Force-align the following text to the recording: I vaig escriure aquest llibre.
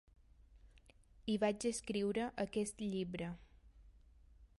I 1.33 1.35
vaig 1.43 1.67
escriure 1.71 2.25
aquest 2.45 2.81
llibre. 2.95 3.29